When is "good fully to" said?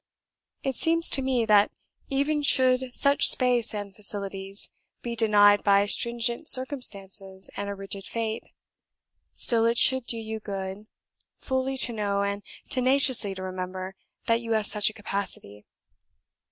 10.39-11.93